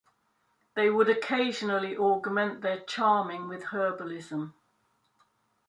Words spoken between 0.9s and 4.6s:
occasionally augment their charming with herbalism.